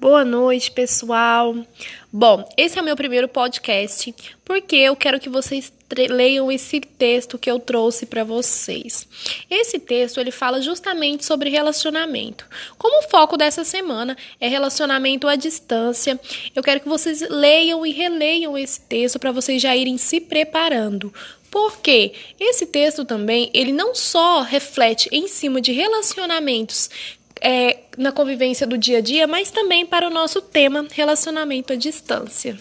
[0.00, 1.54] Boa noite, pessoal.
[2.10, 4.14] Bom, esse é o meu primeiro podcast
[4.46, 5.70] porque eu quero que vocês
[6.08, 9.06] leiam esse texto que eu trouxe para vocês.
[9.50, 12.46] Esse texto ele fala justamente sobre relacionamento.
[12.78, 16.18] Como o foco dessa semana é relacionamento à distância,
[16.56, 21.12] eu quero que vocês leiam e releiam esse texto para vocês já irem se preparando.
[21.50, 26.88] Porque esse texto também, ele não só reflete em cima de relacionamentos
[27.40, 31.76] é, na convivência do dia a dia, mas também para o nosso tema relacionamento à
[31.76, 32.58] distância.